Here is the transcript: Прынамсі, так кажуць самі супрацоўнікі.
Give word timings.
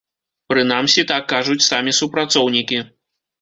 Прынамсі, 0.53 1.03
так 1.11 1.27
кажуць 1.33 1.67
самі 1.67 1.93
супрацоўнікі. 1.99 2.81